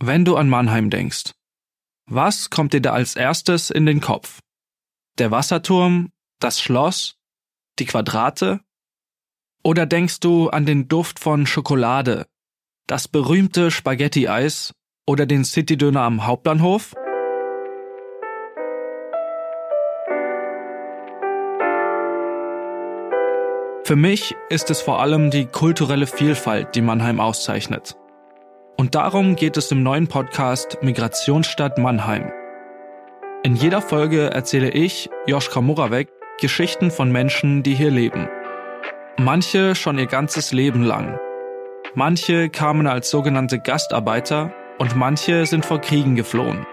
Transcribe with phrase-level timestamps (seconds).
[0.00, 1.32] Wenn du an Mannheim denkst,
[2.06, 4.40] was kommt dir da als erstes in den Kopf?
[5.18, 7.16] Der Wasserturm, das Schloss,
[7.78, 8.60] die Quadrate?
[9.62, 12.26] Oder denkst du an den Duft von Schokolade,
[12.86, 14.74] das berühmte Spaghetti-Eis
[15.06, 16.92] oder den City-Döner am Hauptbahnhof?
[23.84, 27.96] Für mich ist es vor allem die kulturelle Vielfalt, die Mannheim auszeichnet.
[28.76, 32.32] Und darum geht es im neuen Podcast Migrationsstadt Mannheim.
[33.44, 36.08] In jeder Folge erzähle ich, Joschka Moravec,
[36.40, 38.28] Geschichten von Menschen, die hier leben.
[39.16, 41.20] Manche schon ihr ganzes Leben lang.
[41.94, 46.66] Manche kamen als sogenannte Gastarbeiter und manche sind vor Kriegen geflohen.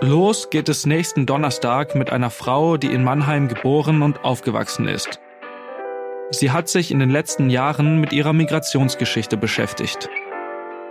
[0.00, 5.20] Los geht es nächsten Donnerstag mit einer Frau, die in Mannheim geboren und aufgewachsen ist.
[6.30, 10.08] Sie hat sich in den letzten Jahren mit ihrer Migrationsgeschichte beschäftigt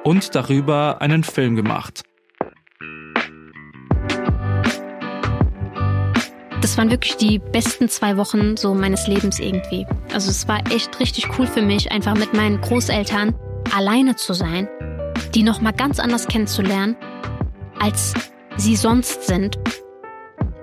[0.05, 2.03] und darüber einen Film gemacht.
[6.61, 9.85] Das waren wirklich die besten zwei Wochen so meines Lebens irgendwie.
[10.13, 13.35] Also es war echt richtig cool für mich, einfach mit meinen Großeltern
[13.75, 14.67] alleine zu sein,
[15.33, 16.95] die noch mal ganz anders kennenzulernen,
[17.79, 18.13] als
[18.57, 19.59] sie sonst sind.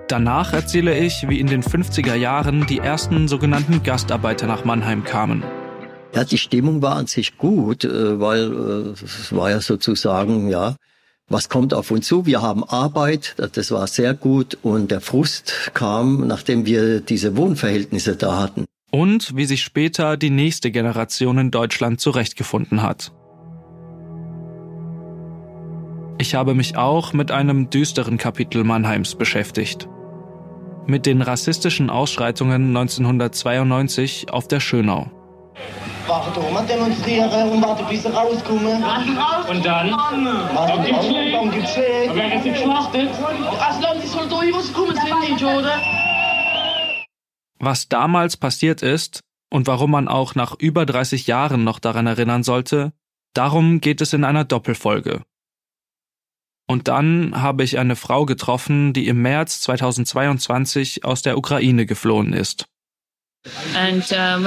[0.07, 5.43] Danach erzähle ich, wie in den 50er Jahren die ersten sogenannten Gastarbeiter nach Mannheim kamen.
[6.15, 10.75] Ja, die Stimmung war an sich gut, äh, weil äh, es war ja sozusagen, ja,
[11.27, 12.25] was kommt auf uns zu?
[12.25, 18.15] Wir haben Arbeit, das war sehr gut und der Frust kam, nachdem wir diese Wohnverhältnisse
[18.15, 18.65] da hatten.
[18.91, 23.11] Und wie sich später die nächste Generation in Deutschland zurechtgefunden hat.
[26.19, 29.87] Ich habe mich auch mit einem düsteren Kapitel Mannheims beschäftigt.
[30.85, 35.09] Mit den rassistischen Ausschreitungen 1992 auf der Schönau.
[36.07, 38.83] Warten da mal demonstrieren und warten bis sie rauskommen.
[38.83, 39.91] Und dann?
[39.91, 41.31] Warten gibt's dann, Schläge.
[41.31, 42.11] dann gibt's Schläge.
[42.13, 43.09] Wer wird geschlachtet?
[43.59, 45.81] Also lassen Sie soll durch, was kommen sind nicht, oder?
[47.59, 52.43] Was damals passiert ist und warum man auch nach über 30 Jahren noch daran erinnern
[52.43, 52.91] sollte,
[53.33, 55.21] darum geht es in einer Doppelfolge.
[56.67, 62.33] Und dann habe ich eine Frau getroffen, die im März 2022 aus der Ukraine geflohen
[62.33, 62.65] ist.
[63.75, 64.39] Als a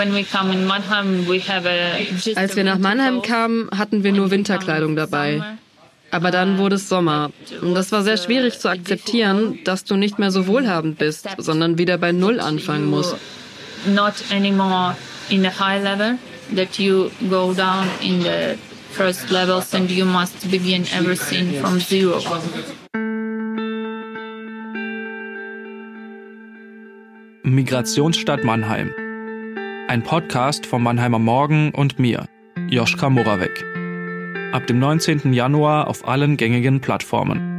[2.56, 5.42] wir nach Mannheim kamen, hatten wir nur Winterkleidung dabei.
[6.10, 7.30] Aber dann wurde es Sommer.
[7.60, 11.78] Und das war sehr schwierig zu akzeptieren, dass du nicht mehr so wohlhabend bist, sondern
[11.78, 13.16] wieder bei Null anfangen musst.
[13.86, 14.96] Not anymore
[15.28, 16.18] in the high level,
[16.54, 18.56] that you go down in the
[18.92, 22.22] first levels and you must begin everything from zero.
[27.48, 28.92] Migrationsstadt Mannheim.
[29.86, 32.26] Ein Podcast vom Mannheimer Morgen und mir,
[32.68, 33.64] Joschka Moravec.
[34.52, 35.32] Ab dem 19.
[35.32, 37.55] Januar auf allen gängigen Plattformen.